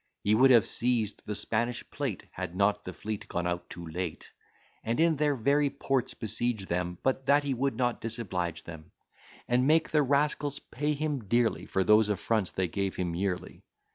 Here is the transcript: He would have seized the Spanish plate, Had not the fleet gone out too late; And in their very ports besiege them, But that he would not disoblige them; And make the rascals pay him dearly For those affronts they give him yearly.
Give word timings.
He 0.23 0.33
would 0.33 0.49
have 0.49 0.65
seized 0.65 1.21
the 1.27 1.35
Spanish 1.35 1.87
plate, 1.91 2.23
Had 2.31 2.55
not 2.55 2.83
the 2.85 2.91
fleet 2.91 3.27
gone 3.27 3.45
out 3.45 3.69
too 3.69 3.85
late; 3.85 4.31
And 4.83 4.99
in 4.99 5.15
their 5.15 5.35
very 5.35 5.69
ports 5.69 6.15
besiege 6.15 6.65
them, 6.65 6.97
But 7.03 7.27
that 7.27 7.43
he 7.43 7.53
would 7.53 7.75
not 7.75 8.01
disoblige 8.01 8.63
them; 8.63 8.89
And 9.47 9.67
make 9.67 9.89
the 9.91 10.01
rascals 10.01 10.57
pay 10.57 10.95
him 10.95 11.25
dearly 11.27 11.67
For 11.67 11.83
those 11.83 12.09
affronts 12.09 12.49
they 12.49 12.67
give 12.67 12.95
him 12.95 13.13
yearly. 13.13 13.61